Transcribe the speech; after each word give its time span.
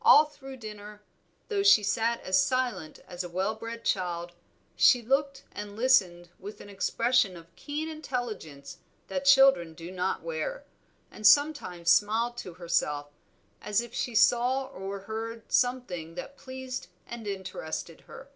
All 0.00 0.24
through 0.24 0.58
dinner, 0.58 1.02
though 1.48 1.64
she 1.64 1.82
sat 1.82 2.22
as 2.22 2.40
silent 2.40 3.00
as 3.08 3.24
a 3.24 3.28
well 3.28 3.56
bred 3.56 3.84
child, 3.84 4.30
she 4.76 5.02
looked 5.02 5.42
and 5.50 5.74
listened 5.74 6.28
with 6.38 6.60
an 6.60 6.68
expression 6.68 7.36
of 7.36 7.52
keen 7.56 7.88
intelligence 7.88 8.78
that 9.08 9.24
children 9.24 9.74
do 9.74 9.90
not 9.90 10.22
wear, 10.22 10.64
and 11.10 11.26
sometimes 11.26 11.90
smiled 11.90 12.36
to 12.36 12.54
herself, 12.54 13.08
as 13.60 13.80
if 13.80 13.92
she 13.92 14.14
saw 14.14 14.68
or 14.68 15.00
heard 15.00 15.50
something 15.50 16.14
that 16.14 16.36
pleased 16.38 16.86
and 17.08 17.26
interested 17.26 18.02
her. 18.02 18.28